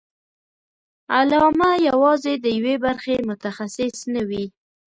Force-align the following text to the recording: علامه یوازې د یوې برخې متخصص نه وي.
علامه 1.17 1.69
یوازې 1.89 2.33
د 2.43 2.45
یوې 2.57 2.75
برخې 2.85 3.15
متخصص 3.29 3.97
نه 4.13 4.21
وي. 4.29 4.45